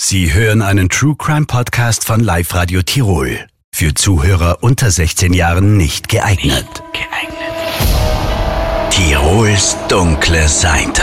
[0.00, 3.40] Sie hören einen True Crime Podcast von Live Radio Tirol.
[3.74, 6.84] Für Zuhörer unter 16 Jahren nicht geeignet.
[8.90, 11.02] Tirols dunkle Seite.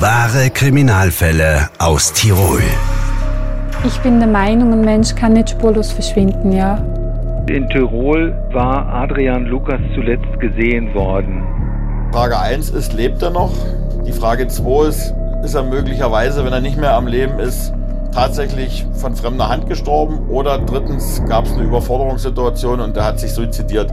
[0.00, 2.60] Wahre Kriminalfälle aus Tirol.
[3.84, 6.74] Ich bin der Meinung, ein Mensch kann nicht spurlos verschwinden, ja.
[7.48, 11.42] In Tirol war Adrian Lukas zuletzt gesehen worden.
[12.12, 13.54] Frage 1 ist, lebt er noch?
[14.06, 17.72] Die Frage 2 ist, ist er möglicherweise, wenn er nicht mehr am Leben ist,
[18.14, 20.28] tatsächlich von fremder Hand gestorben?
[20.28, 23.92] Oder drittens gab es eine Überforderungssituation und er hat sich suizidiert?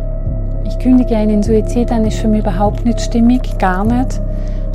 [0.66, 4.22] Ich kündige einen Suizid an, ist für mich überhaupt nicht stimmig, gar nicht.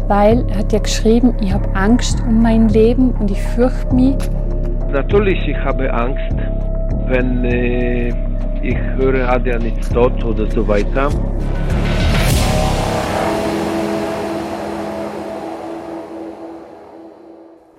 [0.09, 4.17] Weil er hat ja geschrieben, ich habe Angst um mein Leben und ich fürchte mich.
[4.91, 6.37] Natürlich, ich habe Angst,
[7.07, 8.09] wenn äh,
[8.63, 11.09] ich höre, Adrian ist tot oder so weiter.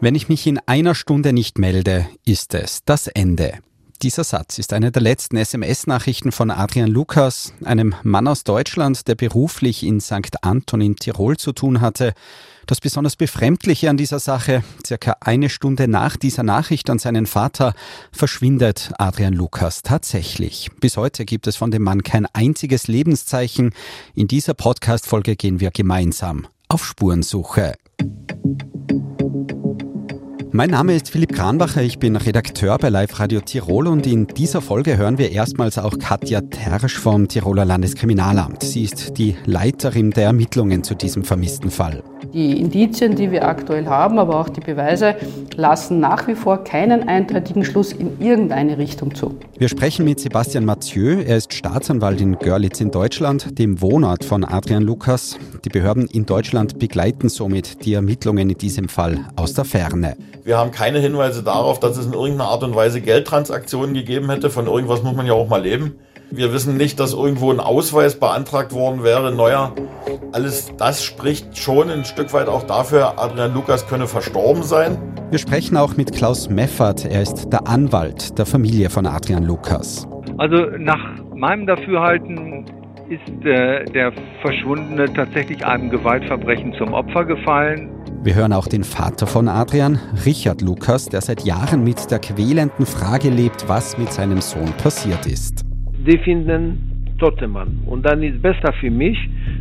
[0.02, 3.54] Wenn ich mich in einer Stunde nicht melde, ist es das Ende.
[4.02, 9.16] Dieser Satz ist eine der letzten SMS-Nachrichten von Adrian Lukas, einem Mann aus Deutschland, der
[9.16, 10.44] beruflich in St.
[10.44, 12.14] Anton in Tirol zu tun hatte.
[12.66, 17.74] Das besonders Befremdliche an dieser Sache, circa eine Stunde nach dieser Nachricht an seinen Vater,
[18.12, 20.70] verschwindet Adrian Lukas tatsächlich.
[20.82, 23.72] Bis heute gibt es von dem Mann kein einziges Lebenszeichen.
[24.14, 27.76] In dieser Podcast-Folge gehen wir gemeinsam auf Spurensuche.
[30.56, 34.62] Mein Name ist Philipp Kranbacher, ich bin Redakteur bei Live Radio Tirol und in dieser
[34.62, 38.64] Folge hören wir erstmals auch Katja Tersch vom Tiroler Landeskriminalamt.
[38.64, 42.04] Sie ist die Leiterin der Ermittlungen zu diesem vermissten Fall.
[42.36, 45.16] Die Indizien, die wir aktuell haben, aber auch die Beweise
[45.56, 49.38] lassen nach wie vor keinen eindeutigen Schluss in irgendeine Richtung zu.
[49.58, 51.22] Wir sprechen mit Sebastian Mathieu.
[51.22, 55.38] Er ist Staatsanwalt in Görlitz in Deutschland, dem Wohnort von Adrian Lukas.
[55.64, 60.18] Die Behörden in Deutschland begleiten somit die Ermittlungen in diesem Fall aus der Ferne.
[60.44, 64.50] Wir haben keine Hinweise darauf, dass es in irgendeiner Art und Weise Geldtransaktionen gegeben hätte.
[64.50, 65.96] Von irgendwas muss man ja auch mal leben.
[66.32, 69.74] Wir wissen nicht, dass irgendwo ein Ausweis beantragt worden wäre, neuer.
[70.32, 74.98] Alles das spricht schon ein Stück weit auch dafür, Adrian Lukas könne verstorben sein.
[75.30, 77.06] Wir sprechen auch mit Klaus Meffert.
[77.06, 80.08] Er ist der Anwalt der Familie von Adrian Lukas.
[80.38, 82.66] Also nach meinem Dafürhalten
[83.10, 84.12] ist äh, der
[84.42, 87.90] Verschwundene tatsächlich einem Gewaltverbrechen zum Opfer gefallen.
[88.24, 92.86] Wir hören auch den Vater von Adrian, Richard Lukas, der seit Jahren mit der quälenden
[92.86, 95.65] Frage lebt, was mit seinem Sohn passiert ist
[96.06, 97.80] die finden tote Mann.
[97.86, 99.18] Und dann ist besser für mich,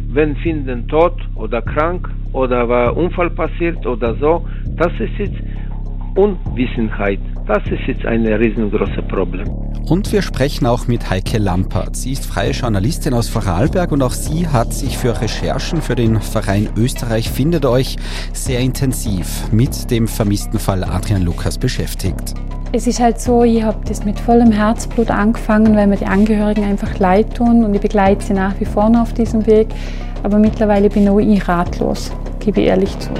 [0.09, 4.44] wenn finden tot oder krank oder war Unfall passiert oder so.
[4.77, 5.41] Das ist jetzt
[6.16, 7.21] Unwissenheit.
[7.47, 9.49] Das ist jetzt ein riesengroßes Problem.
[9.88, 11.97] Und wir sprechen auch mit Heike Lampert.
[11.97, 16.21] Sie ist freie Journalistin aus Vorarlberg und auch sie hat sich für Recherchen für den
[16.21, 17.97] Verein Österreich findet euch
[18.33, 22.34] sehr intensiv mit dem vermissten Fall Adrian Lukas beschäftigt.
[22.77, 26.65] Es ist halt so, ich habe das mit vollem Herzblut angefangen, weil mir die Angehörigen
[26.65, 29.69] einfach leid tun und ich begleite sie nach wie vor noch auf diesem Weg.
[30.25, 33.11] Aber mittlerweile bin auch ich ratlos, gebe ich ehrlich zu.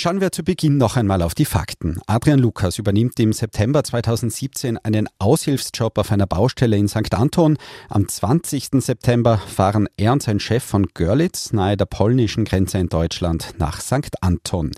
[0.00, 1.98] Schauen wir zu Beginn noch einmal auf die Fakten.
[2.06, 7.12] Adrian Lukas übernimmt im September 2017 einen Aushilfsjob auf einer Baustelle in St.
[7.14, 7.58] Anton.
[7.88, 8.68] Am 20.
[8.74, 13.80] September fahren er und sein Chef von Görlitz nahe der polnischen Grenze in Deutschland nach
[13.80, 14.22] St.
[14.22, 14.70] Anton.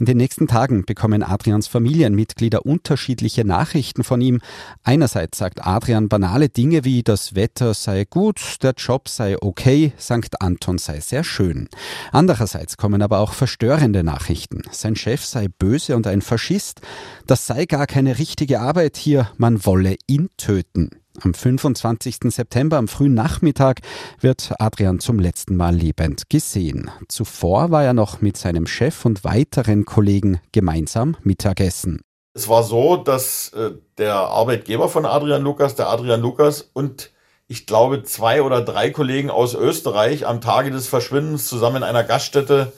[0.00, 4.40] In den nächsten Tagen bekommen Adrians Familienmitglieder unterschiedliche Nachrichten von ihm.
[4.82, 10.40] Einerseits sagt Adrian banale Dinge wie das Wetter sei gut, der Job sei okay, St.
[10.40, 11.68] Anton sei sehr schön.
[12.10, 16.80] Andererseits kommen aber auch verstörende Nachrichten sein Chef sei böse und ein Faschist,
[17.26, 20.90] das sei gar keine richtige Arbeit hier, man wolle ihn töten.
[21.22, 22.16] Am 25.
[22.24, 23.80] September am frühen Nachmittag
[24.20, 26.90] wird Adrian zum letzten Mal lebend gesehen.
[27.08, 32.00] Zuvor war er noch mit seinem Chef und weiteren Kollegen gemeinsam Mittagessen.
[32.36, 37.12] Es war so, dass äh, der Arbeitgeber von Adrian Lukas, der Adrian Lukas und
[37.46, 42.02] ich glaube zwei oder drei Kollegen aus Österreich am Tage des Verschwindens zusammen in einer
[42.02, 42.72] Gaststätte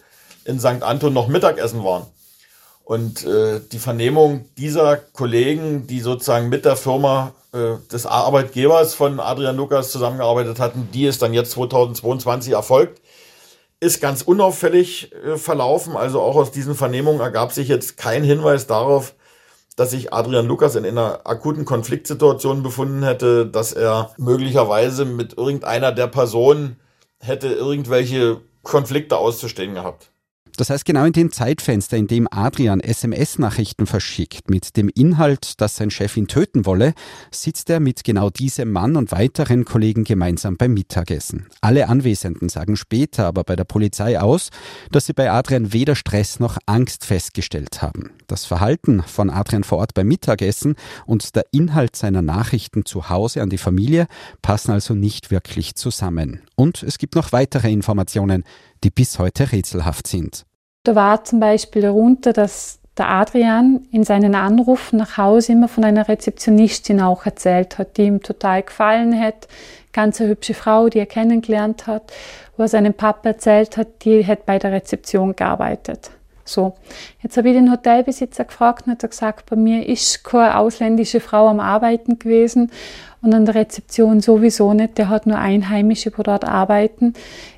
[0.46, 0.82] in St.
[0.82, 2.06] Anton noch Mittagessen waren.
[2.84, 9.18] Und äh, die Vernehmung dieser Kollegen, die sozusagen mit der Firma äh, des Arbeitgebers von
[9.18, 13.03] Adrian Lukas zusammengearbeitet hatten, die ist dann jetzt 2022 erfolgt,
[13.80, 15.97] ist ganz unauffällig äh, verlaufen.
[15.97, 19.15] Also auch aus diesen Vernehmungen ergab sich jetzt kein Hinweis darauf,
[19.74, 25.91] dass sich Adrian Lukas in einer akuten Konfliktsituation befunden hätte, dass er möglicherweise mit irgendeiner
[25.91, 26.78] der Personen
[27.18, 30.12] hätte irgendwelche Konflikte auszustehen gehabt.
[30.56, 35.76] Das heißt, genau in dem Zeitfenster, in dem Adrian SMS-Nachrichten verschickt mit dem Inhalt, dass
[35.76, 36.94] sein Chef ihn töten wolle,
[37.30, 41.47] sitzt er mit genau diesem Mann und weiteren Kollegen gemeinsam beim Mittagessen.
[41.60, 44.50] Alle Anwesenden sagen später aber bei der Polizei aus,
[44.91, 48.12] dass sie bei Adrian weder Stress noch Angst festgestellt haben.
[48.26, 53.42] Das Verhalten von Adrian vor Ort beim Mittagessen und der Inhalt seiner Nachrichten zu Hause
[53.42, 54.06] an die Familie
[54.42, 56.41] passen also nicht wirklich zusammen.
[56.54, 58.44] Und es gibt noch weitere Informationen,
[58.86, 60.47] die bis heute rätselhaft sind.
[60.84, 65.84] Da war zum Beispiel darunter, dass der Adrian in seinen Anrufen nach Hause immer von
[65.84, 69.48] einer Rezeptionistin auch erzählt hat, die ihm total gefallen hat.
[69.92, 72.12] Ganz eine hübsche Frau, die er kennengelernt hat,
[72.56, 76.10] wo er seinem Papa erzählt hat, die hat bei der Rezeption gearbeitet.
[76.48, 76.75] So,
[77.22, 81.21] jetzt habe ich den Hotelbesitzer gefragt und hat er gesagt, bei mir ist keine ausländische
[81.21, 82.71] Frau am Arbeiten gewesen
[83.21, 84.98] und an der Rezeption sowieso nicht.
[84.98, 87.15] Der hat nur Einheimische, die dort arbeiten.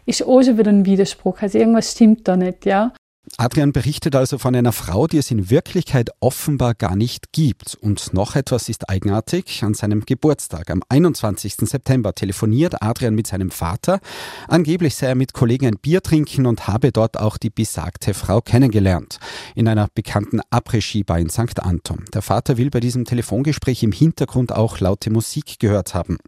[0.07, 1.43] Ist auch schon wieder ein Widerspruch.
[1.43, 2.93] Also irgendwas stimmt da nicht, ja.
[3.41, 7.77] Adrian berichtet also von einer Frau, die es in Wirklichkeit offenbar gar nicht gibt.
[7.81, 9.63] Und noch etwas ist eigenartig.
[9.63, 11.55] An seinem Geburtstag, am 21.
[11.55, 14.01] September, telefoniert Adrian mit seinem Vater.
[14.49, 18.41] Angeblich sei er mit Kollegen ein Bier trinken und habe dort auch die besagte Frau
[18.41, 19.21] kennengelernt.
[19.55, 21.61] In einer bekannten Après-Ski-Bar in St.
[21.61, 22.07] Anton.
[22.13, 26.19] Der Vater will bei diesem Telefongespräch im Hintergrund auch laute Musik gehört haben.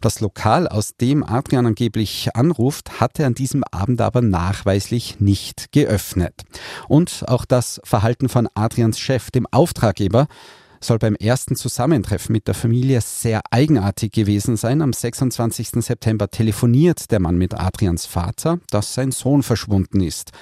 [0.00, 6.42] Das Lokal, aus dem Adrian angeblich anruft, hatte an diesem Abend aber nachweislich nicht geöffnet.
[6.88, 10.26] Und auch das Verhalten von Adrians Chef, dem Auftraggeber,
[10.84, 14.82] soll beim ersten Zusammentreffen mit der Familie sehr eigenartig gewesen sein.
[14.82, 15.82] Am 26.
[15.84, 20.32] September telefoniert der Mann mit Adrians Vater, dass sein Sohn verschwunden ist.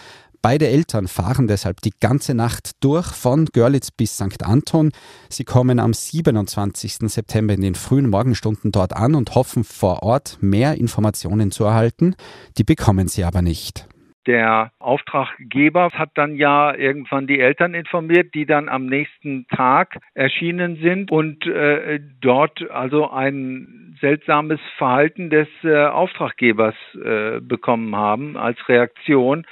[0.42, 4.42] Beide Eltern fahren deshalb die ganze Nacht durch von Görlitz bis St.
[4.42, 4.90] Anton.
[5.28, 6.94] Sie kommen am 27.
[7.06, 12.16] September in den frühen Morgenstunden dort an und hoffen vor Ort mehr Informationen zu erhalten.
[12.58, 13.86] Die bekommen sie aber nicht.
[14.26, 20.76] Der Auftraggeber hat dann ja irgendwann die Eltern informiert, die dann am nächsten Tag erschienen
[20.76, 28.68] sind und äh, dort also ein seltsames Verhalten des äh, Auftraggebers äh, bekommen haben als
[28.68, 29.44] Reaktion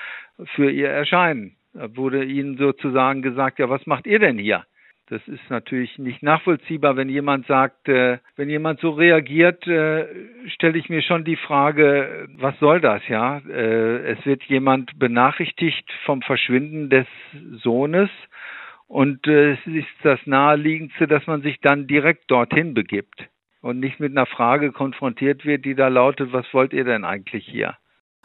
[0.54, 1.56] für ihr Erscheinen.
[1.72, 4.64] Da wurde ihnen sozusagen gesagt, ja, was macht ihr denn hier?
[5.10, 10.06] Das ist natürlich nicht nachvollziehbar, wenn jemand sagt, äh, wenn jemand so reagiert, äh,
[10.50, 13.38] stelle ich mir schon die Frage, was soll das, ja?
[13.38, 17.08] Äh, es wird jemand benachrichtigt vom Verschwinden des
[17.60, 18.08] Sohnes
[18.86, 23.28] und äh, es ist das naheliegendste, dass man sich dann direkt dorthin begibt
[23.62, 27.44] und nicht mit einer Frage konfrontiert wird, die da lautet, was wollt ihr denn eigentlich
[27.44, 27.76] hier?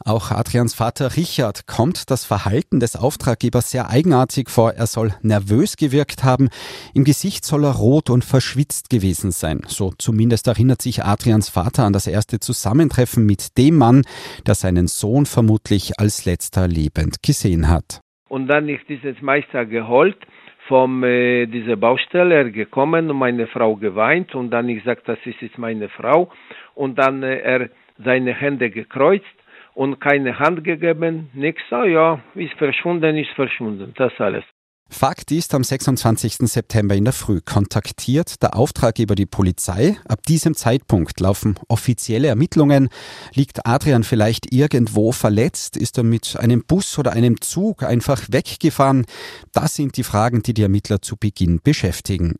[0.03, 4.73] Auch Adrians Vater Richard kommt das Verhalten des Auftraggebers sehr eigenartig vor.
[4.73, 6.49] Er soll nervös gewirkt haben.
[6.93, 9.61] Im Gesicht soll er rot und verschwitzt gewesen sein.
[9.67, 14.01] So zumindest erinnert sich Adrians Vater an das erste Zusammentreffen mit dem Mann,
[14.45, 18.01] der seinen Sohn vermutlich als letzter lebend gesehen hat.
[18.27, 20.17] Und dann ist dieses Meister geholt
[20.67, 25.39] von äh, dieser Baustelle gekommen und meine Frau geweint und dann ich gesagt, das ist
[25.41, 26.29] jetzt meine Frau
[26.73, 27.69] und dann äh, er
[28.03, 29.25] seine Hände gekreuzt
[29.75, 31.61] und keine Hand gegeben, nichts.
[31.69, 34.43] Ah ja, ist verschwunden, ist verschwunden, das alles.
[34.87, 36.47] Fakt ist, am 26.
[36.47, 39.97] September in der Früh kontaktiert der Auftraggeber die Polizei.
[40.07, 42.89] Ab diesem Zeitpunkt laufen offizielle Ermittlungen.
[43.33, 45.75] Liegt Adrian vielleicht irgendwo verletzt?
[45.75, 49.05] Ist er mit einem Bus oder einem Zug einfach weggefahren?
[49.53, 52.35] Das sind die Fragen, die die Ermittler zu Beginn beschäftigen.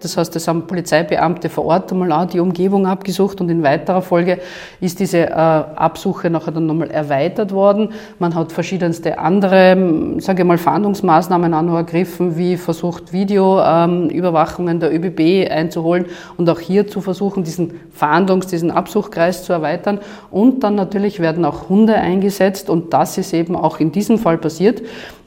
[0.00, 4.00] Das heißt, es haben Polizeibeamte vor Ort einmal auch die Umgebung abgesucht und in weiterer
[4.00, 4.38] Folge
[4.80, 7.90] ist diese äh, Absuche nachher dann nochmal erweitert worden.
[8.18, 14.80] Man hat verschiedenste andere, sage ich mal, Fahndungsmaßnahmen auch noch ergriffen, wie versucht, Videoüberwachungen ähm,
[14.80, 16.06] der ÖBB einzuholen
[16.38, 20.00] und auch hier zu versuchen, diesen Fahndungs-, diesen Absuchkreis zu erweitern.
[20.30, 24.38] Und dann natürlich werden auch Hunde eingesetzt und das ist eben auch in diesem Fall
[24.38, 24.80] passiert.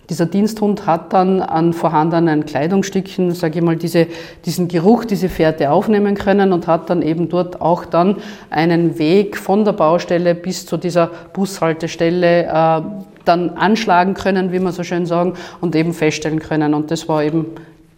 [0.10, 4.08] Dieser Diensthund hat dann an vorhandenen Kleidungsstücken, sage ich mal, diese,
[4.46, 8.18] diesen Geruch, diese Fährte aufnehmen können und hat dann eben dort auch dann
[8.50, 12.82] einen Weg von der Baustelle bis zu dieser Bushaltestelle äh,
[13.24, 16.74] dann anschlagen können, wie man so schön sagen, und eben feststellen können.
[16.74, 17.46] Und das war eben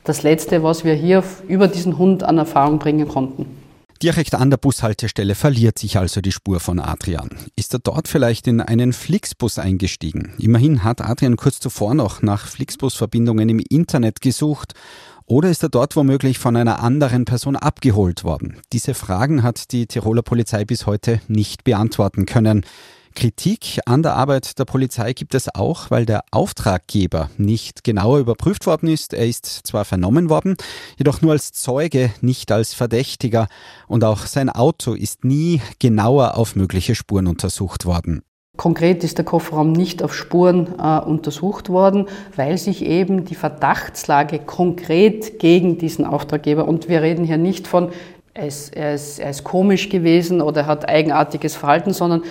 [0.03, 3.64] das Letzte, was wir hier über diesen Hund an Erfahrung bringen konnten.
[4.05, 7.27] Direkt an der Bushaltestelle verliert sich also die Spur von Adrian.
[7.55, 10.35] Ist er dort vielleicht in einen Flixbus eingestiegen?
[10.37, 14.73] Immerhin hat Adrian kurz zuvor noch nach Flixbus-Verbindungen im Internet gesucht.
[15.25, 18.59] Oder ist er dort womöglich von einer anderen Person abgeholt worden?
[18.73, 22.63] Diese Fragen hat die Tiroler Polizei bis heute nicht beantworten können.
[23.15, 28.67] Kritik an der Arbeit der Polizei gibt es auch, weil der Auftraggeber nicht genauer überprüft
[28.67, 29.13] worden ist.
[29.13, 30.55] Er ist zwar vernommen worden,
[30.97, 33.47] jedoch nur als Zeuge, nicht als Verdächtiger.
[33.87, 38.21] Und auch sein Auto ist nie genauer auf mögliche Spuren untersucht worden.
[38.57, 44.39] Konkret ist der Kofferraum nicht auf Spuren äh, untersucht worden, weil sich eben die Verdachtslage
[44.39, 47.89] konkret gegen diesen Auftraggeber, und wir reden hier nicht von,
[48.33, 52.23] er ist, er ist, er ist komisch gewesen oder hat eigenartiges Verhalten, sondern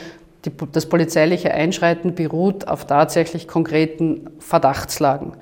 [0.44, 5.32] die, das polizeiliche Einschreiten beruht auf tatsächlich konkreten Verdachtslagen.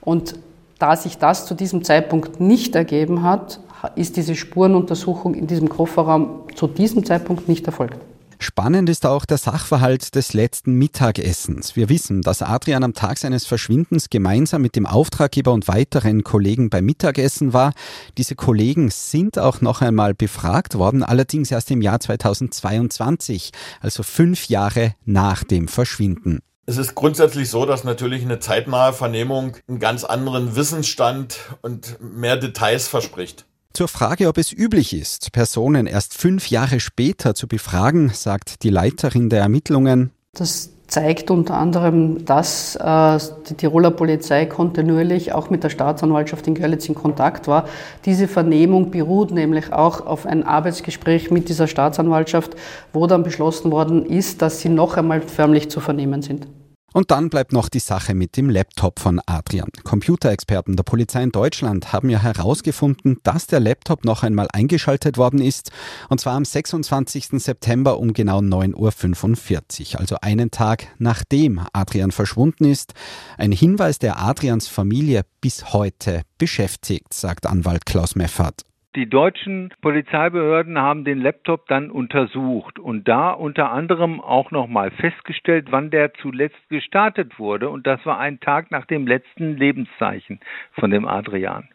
[0.00, 0.34] Und
[0.78, 3.60] da sich das zu diesem Zeitpunkt nicht ergeben hat,
[3.94, 7.98] ist diese Spurenuntersuchung in diesem Kofferraum zu diesem Zeitpunkt nicht erfolgt.
[8.38, 11.74] Spannend ist auch der Sachverhalt des letzten Mittagessens.
[11.74, 16.68] Wir wissen, dass Adrian am Tag seines Verschwindens gemeinsam mit dem Auftraggeber und weiteren Kollegen
[16.68, 17.72] beim Mittagessen war.
[18.18, 24.48] Diese Kollegen sind auch noch einmal befragt worden, allerdings erst im Jahr 2022, also fünf
[24.48, 26.40] Jahre nach dem Verschwinden.
[26.66, 32.36] Es ist grundsätzlich so, dass natürlich eine zeitnahe Vernehmung einen ganz anderen Wissensstand und mehr
[32.36, 33.46] Details verspricht.
[33.76, 38.70] Zur Frage, ob es üblich ist, Personen erst fünf Jahre später zu befragen, sagt die
[38.70, 40.12] Leiterin der Ermittlungen.
[40.32, 43.18] Das zeigt unter anderem, dass äh,
[43.50, 47.68] die Tiroler Polizei kontinuierlich auch mit der Staatsanwaltschaft in Görlitz in Kontakt war.
[48.06, 52.56] Diese Vernehmung beruht nämlich auch auf ein Arbeitsgespräch mit dieser Staatsanwaltschaft,
[52.94, 56.46] wo dann beschlossen worden ist, dass sie noch einmal förmlich zu vernehmen sind.
[56.96, 59.68] Und dann bleibt noch die Sache mit dem Laptop von Adrian.
[59.84, 65.42] Computerexperten der Polizei in Deutschland haben ja herausgefunden, dass der Laptop noch einmal eingeschaltet worden
[65.42, 65.72] ist.
[66.08, 67.32] Und zwar am 26.
[67.32, 72.94] September um genau 9.45 Uhr, also einen Tag nachdem Adrian verschwunden ist.
[73.36, 78.62] Ein Hinweis, der Adrians Familie bis heute beschäftigt, sagt Anwalt Klaus Meffert.
[78.96, 85.66] Die deutschen Polizeibehörden haben den Laptop dann untersucht und da unter anderem auch nochmal festgestellt,
[85.70, 87.68] wann der zuletzt gestartet wurde.
[87.68, 90.40] Und das war ein Tag nach dem letzten Lebenszeichen
[90.72, 91.68] von dem Adrian.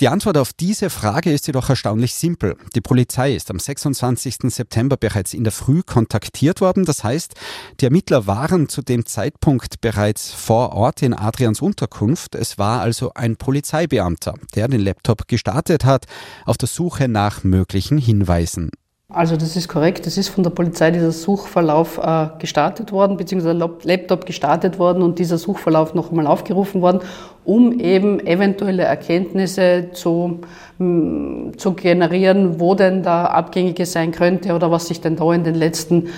[0.00, 2.56] Die Antwort auf diese Frage ist jedoch erstaunlich simpel.
[2.74, 4.36] Die Polizei ist am 26.
[4.48, 6.84] September bereits in der Früh kontaktiert worden.
[6.84, 7.34] Das heißt,
[7.80, 12.34] die Ermittler waren zu dem Zeitpunkt bereits vor Ort in Adrians Unterkunft.
[12.34, 16.06] Es war also ein Polizeibeamter, der den Laptop gestartet hat,
[16.44, 18.70] auf der Suche nach möglichen Hinweisen.
[19.14, 20.08] Also das ist korrekt.
[20.08, 25.20] Es ist von der Polizei dieser Suchverlauf äh, gestartet worden, beziehungsweise Laptop gestartet worden und
[25.20, 27.00] dieser Suchverlauf noch einmal aufgerufen worden,
[27.44, 30.40] um eben eventuelle Erkenntnisse zu,
[30.78, 35.44] mh, zu generieren, wo denn da Abgängige sein könnte oder was sich denn da in
[35.44, 36.08] den letzten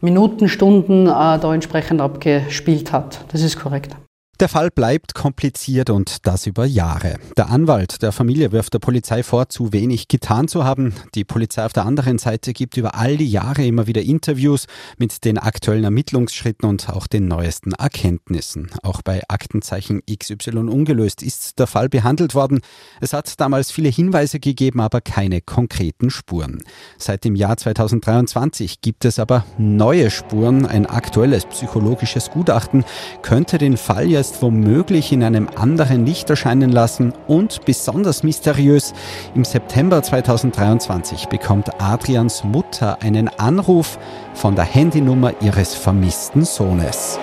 [0.00, 3.24] Minuten, Stunden äh, da entsprechend abgespielt hat.
[3.32, 3.96] Das ist korrekt.
[4.42, 7.20] Der Fall bleibt kompliziert und das über Jahre.
[7.36, 10.94] Der Anwalt der Familie wirft der Polizei vor, zu wenig getan zu haben.
[11.14, 14.66] Die Polizei auf der anderen Seite gibt über all die Jahre immer wieder Interviews
[14.98, 18.72] mit den aktuellen Ermittlungsschritten und auch den neuesten Erkenntnissen.
[18.82, 22.62] Auch bei Aktenzeichen XY ungelöst ist der Fall behandelt worden.
[23.00, 26.64] Es hat damals viele Hinweise gegeben, aber keine konkreten Spuren.
[26.98, 30.66] Seit dem Jahr 2023 gibt es aber neue Spuren.
[30.66, 32.84] Ein aktuelles psychologisches Gutachten
[33.22, 38.94] könnte den Fall jetzt jetzt womöglich in einem anderen Licht erscheinen lassen und besonders mysteriös,
[39.34, 43.98] im September 2023 bekommt Adrians Mutter einen Anruf
[44.34, 47.18] von der Handynummer ihres vermissten Sohnes.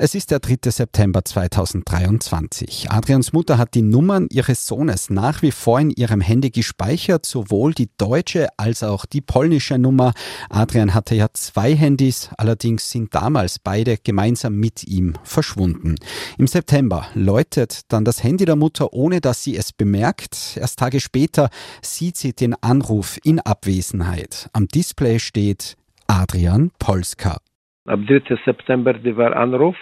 [0.00, 0.70] Es ist der 3.
[0.70, 2.88] September 2023.
[2.88, 7.74] Adrians Mutter hat die Nummern ihres Sohnes nach wie vor in ihrem Handy gespeichert, sowohl
[7.74, 10.12] die deutsche als auch die polnische Nummer.
[10.50, 15.96] Adrian hatte ja zwei Handys, allerdings sind damals beide gemeinsam mit ihm verschwunden.
[16.38, 20.56] Im September läutet dann das Handy der Mutter, ohne dass sie es bemerkt.
[20.60, 21.50] Erst Tage später
[21.82, 24.48] sieht sie den Anruf in Abwesenheit.
[24.52, 25.76] Am Display steht
[26.06, 27.38] Adrian Polska.
[27.88, 28.36] Ab 3.
[28.44, 29.74] September die war Anruf.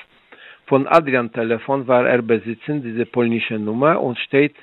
[0.66, 4.54] Von Adrian Telefon war er besitzen, diese polnische Nummer und steht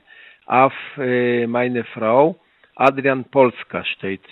[0.45, 2.37] auf äh, meine Frau,
[2.75, 4.23] Adrian Polska steht.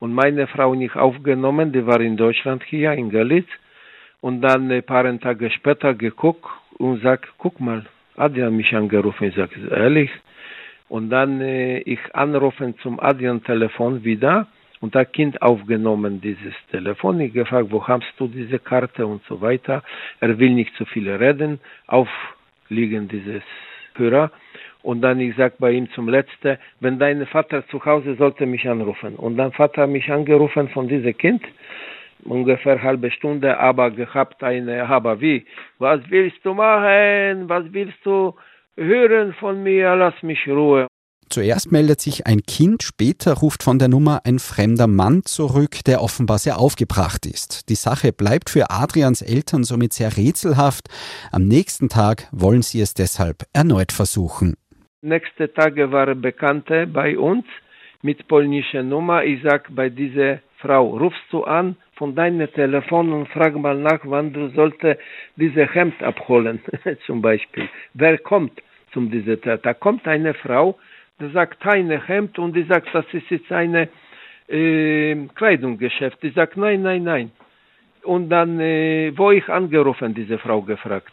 [0.00, 3.48] Und meine Frau nicht aufgenommen, die war in Deutschland hier, in Görlitz.
[4.22, 6.46] Und dann ein paar Tage später geguckt
[6.78, 7.84] und sagt, guck mal,
[8.16, 9.24] Adrian mich angerufen.
[9.24, 10.10] Ich sage, ehrlich?
[10.88, 14.46] Und dann äh, ich anrufen zum Adrian Telefon wieder
[14.80, 17.20] und da Kind aufgenommen dieses Telefon.
[17.20, 19.82] Ich gefragt, wo hast du diese Karte und so weiter.
[20.20, 21.60] Er will nicht zu viel reden.
[21.86, 23.42] Aufliegen dieses
[23.94, 24.30] Hörer.
[24.82, 28.68] Und dann ich sag bei ihm zum Letzten, wenn dein Vater zu Hause sollte mich
[28.68, 29.16] anrufen.
[29.16, 31.42] Und dann Vater mich angerufen von diesem Kind,
[32.24, 35.44] ungefähr halbe Stunde, aber gehabt eine, aber wie,
[35.78, 38.34] was willst du machen, was willst du
[38.76, 40.86] hören von mir, lass mich Ruhe.
[41.28, 46.00] Zuerst meldet sich ein Kind, später ruft von der Nummer ein fremder Mann zurück, der
[46.00, 47.68] offenbar sehr aufgebracht ist.
[47.68, 50.88] Die Sache bleibt für Adrians Eltern somit sehr rätselhaft.
[51.32, 54.54] Am nächsten Tag wollen sie es deshalb erneut versuchen.
[55.02, 57.44] Nächste Tage waren Bekannte bei uns
[58.02, 59.24] mit polnischer Nummer.
[59.24, 64.00] Ich sag bei dieser Frau, rufst du an von deinem Telefon und frag mal nach,
[64.04, 64.98] wann du sollte
[65.36, 66.60] diese Hemd abholen,
[67.06, 67.68] zum Beispiel.
[67.94, 69.64] Wer kommt zum dieser Tat?
[69.64, 70.78] Da kommt eine Frau,
[71.20, 73.88] die sagt keine Hemd und die sagt, das ist jetzt eine
[74.48, 76.22] äh, Kleidungsgeschäft.
[76.22, 77.32] Die sagt, nein, nein, nein.
[78.02, 81.12] Und dann, äh, wo ich angerufen, diese Frau gefragt.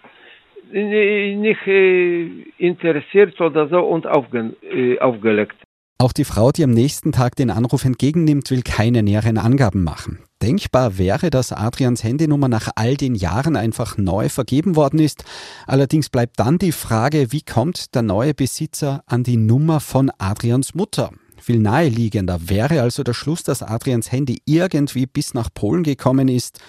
[0.71, 2.25] Nicht äh,
[2.57, 5.55] interessiert oder so und aufge, äh, aufgelegt.
[5.99, 10.19] Auch die Frau, die am nächsten Tag den Anruf entgegennimmt, will keine näheren Angaben machen.
[10.43, 15.23] Denkbar wäre, dass Adrians Handynummer nach all den Jahren einfach neu vergeben worden ist.
[15.67, 20.75] Allerdings bleibt dann die Frage, wie kommt der neue Besitzer an die Nummer von Adrians
[20.75, 21.11] Mutter?
[21.37, 26.59] Viel naheliegender wäre also der Schluss, dass Adrians Handy irgendwie bis nach Polen gekommen ist.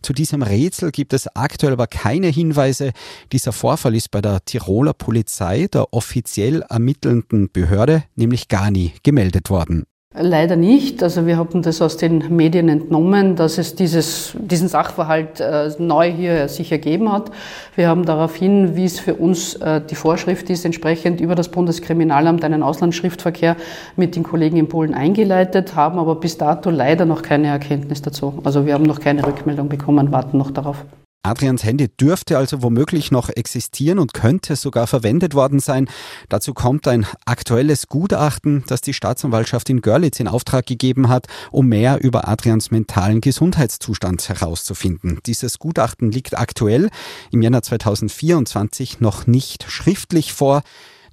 [0.00, 2.92] Zu diesem Rätsel gibt es aktuell aber keine Hinweise.
[3.32, 9.50] Dieser Vorfall ist bei der Tiroler Polizei, der offiziell ermittelnden Behörde, nämlich gar nie gemeldet
[9.50, 9.86] worden.
[10.16, 11.02] Leider nicht.
[11.02, 16.08] Also wir haben das aus den Medien entnommen, dass es dieses, diesen Sachverhalt äh, neu
[16.08, 17.32] hier sich ergeben hat.
[17.74, 22.44] Wir haben daraufhin, wie es für uns äh, die Vorschrift ist, entsprechend über das Bundeskriminalamt
[22.44, 23.56] einen Auslandsschriftverkehr
[23.96, 28.38] mit den Kollegen in Polen eingeleitet, haben aber bis dato leider noch keine Erkenntnis dazu.
[28.44, 30.84] Also wir haben noch keine Rückmeldung bekommen, warten noch darauf.
[31.24, 35.88] Adrians Handy dürfte also womöglich noch existieren und könnte sogar verwendet worden sein.
[36.28, 41.66] Dazu kommt ein aktuelles Gutachten, das die Staatsanwaltschaft in Görlitz in Auftrag gegeben hat, um
[41.68, 45.20] mehr über Adrians mentalen Gesundheitszustand herauszufinden.
[45.24, 46.90] Dieses Gutachten liegt aktuell
[47.30, 50.62] im Jänner 2024 noch nicht schriftlich vor.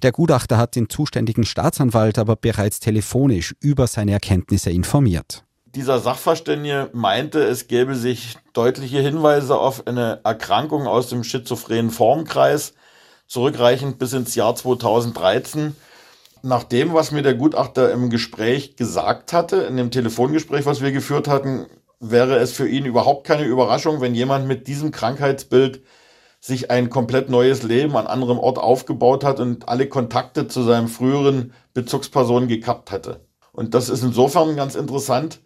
[0.02, 6.90] Der Gutachter hat den zuständigen Staatsanwalt aber bereits telefonisch über seine Erkenntnisse informiert dieser Sachverständige
[6.92, 12.74] meinte, es gäbe sich deutliche Hinweise auf eine Erkrankung aus dem schizophrenen Formkreis,
[13.26, 15.74] zurückreichend bis ins Jahr 2013.
[16.42, 20.92] Nach dem, was mir der Gutachter im Gespräch gesagt hatte, in dem Telefongespräch, was wir
[20.92, 21.66] geführt hatten,
[22.00, 25.82] wäre es für ihn überhaupt keine Überraschung, wenn jemand mit diesem Krankheitsbild
[26.40, 30.88] sich ein komplett neues Leben an anderem Ort aufgebaut hat und alle Kontakte zu seinem
[30.88, 33.20] früheren Bezugsperson gekappt hätte.
[33.52, 35.38] Und das ist insofern ganz interessant,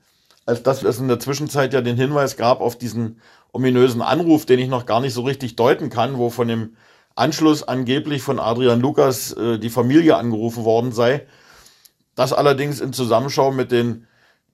[0.46, 3.20] als dass es in der Zwischenzeit ja den Hinweis gab auf diesen
[3.52, 6.76] ominösen Anruf, den ich noch gar nicht so richtig deuten kann, wo von dem
[7.16, 11.26] Anschluss angeblich von Adrian Lukas äh, die Familie angerufen worden sei.
[12.14, 14.06] Das allerdings in Zusammenschau mit den,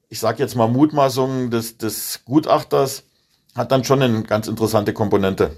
[0.08, 3.04] ich sage jetzt mal Mutmaßungen des, des Gutachters,
[3.54, 5.54] hat dann schon eine ganz interessante Komponente.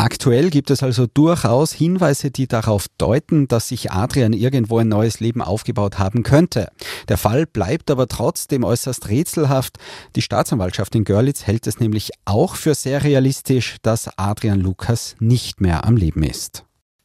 [0.00, 5.18] Aktuell gibt es also durchaus Hinweise, die darauf deuten, dass sich Adrian irgendwo ein neues
[5.18, 6.68] Leben aufgebaut haben könnte.
[7.08, 9.78] Der Fall bleibt aber trotzdem äußerst rätselhaft.
[10.14, 15.60] Die Staatsanwaltschaft in Görlitz hält es nämlich auch für sehr realistisch, dass Adrian Lukas nicht
[15.60, 16.64] mehr am Leben ist.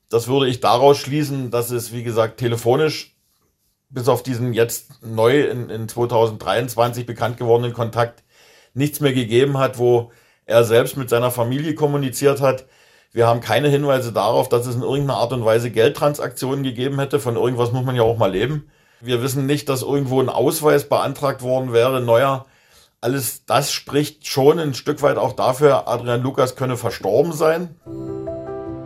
[0.10, 3.16] Das würde ich daraus schließen, dass es, wie gesagt, telefonisch
[3.90, 8.24] bis auf diesen jetzt neu in, in 2023 bekannt gewordenen Kontakt
[8.76, 10.12] nichts mehr gegeben hat, wo
[10.46, 12.66] er selbst mit seiner Familie kommuniziert hat.
[13.14, 17.20] Wir haben keine Hinweise darauf, dass es in irgendeiner Art und Weise Geldtransaktionen gegeben hätte.
[17.20, 18.72] Von irgendwas muss man ja auch mal leben.
[19.02, 22.48] Wir wissen nicht, dass irgendwo ein Ausweis beantragt worden wäre, neuer.
[23.02, 27.76] Alles das spricht schon ein Stück weit auch dafür, Adrian Lukas könne verstorben sein.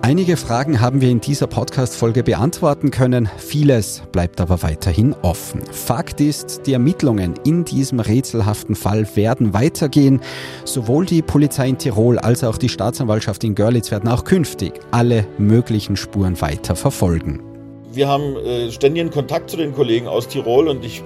[0.08, 5.62] Einige Fragen haben wir in dieser Podcast-Folge beantworten können, vieles bleibt aber weiterhin offen.
[5.70, 10.22] Fakt ist, die Ermittlungen in diesem rätselhaften Fall werden weitergehen.
[10.64, 15.28] Sowohl die Polizei in Tirol als auch die Staatsanwaltschaft in Görlitz werden auch künftig alle
[15.38, 17.44] möglichen Spuren weiter verfolgen.
[17.92, 21.04] Wir haben äh, ständigen Kontakt zu den Kollegen aus Tirol und ich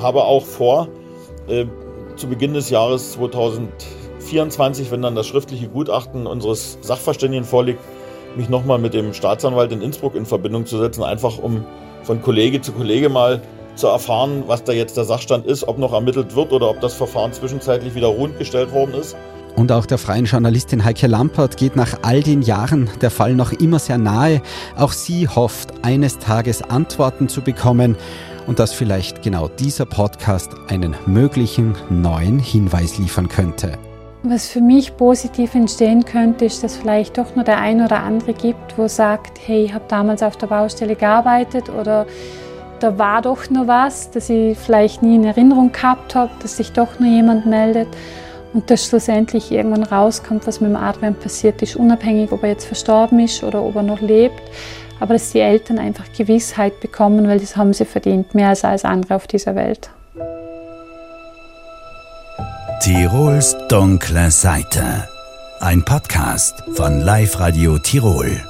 [0.00, 0.88] habe auch vor,
[1.46, 1.66] äh,
[2.16, 7.80] zu Beginn des Jahres 2024, wenn dann das schriftliche Gutachten unseres Sachverständigen vorliegt,
[8.36, 11.64] mich nochmal mit dem Staatsanwalt in Innsbruck in Verbindung zu setzen, einfach um
[12.02, 13.40] von Kollege zu Kollege mal
[13.74, 16.94] zu erfahren, was da jetzt der Sachstand ist, ob noch ermittelt wird oder ob das
[16.94, 19.16] Verfahren zwischenzeitlich wieder ruhend gestellt worden ist.
[19.56, 23.52] Und auch der freien Journalistin Heike Lampert geht nach all den Jahren der Fall noch
[23.52, 24.42] immer sehr nahe.
[24.76, 27.96] Auch sie hofft, eines Tages Antworten zu bekommen
[28.46, 33.76] und dass vielleicht genau dieser Podcast einen möglichen neuen Hinweis liefern könnte.
[34.22, 38.34] Was für mich positiv entstehen könnte, ist, dass vielleicht doch nur der ein oder andere
[38.34, 42.06] gibt, wo sagt, hey, ich habe damals auf der Baustelle gearbeitet oder
[42.80, 46.72] da war doch nur was, das ich vielleicht nie in Erinnerung gehabt habe, dass sich
[46.72, 47.88] doch nur jemand meldet
[48.52, 52.66] und dass schlussendlich irgendwann rauskommt, was mit dem Adrian passiert ist, unabhängig, ob er jetzt
[52.66, 54.42] verstorben ist oder ob er noch lebt.
[54.98, 58.84] Aber dass die Eltern einfach Gewissheit bekommen, weil das haben sie verdient, mehr als alles
[58.84, 59.90] andere auf dieser Welt.
[62.80, 65.06] Tirols dunkle Seite.
[65.60, 68.49] Ein Podcast von Live Radio Tirol.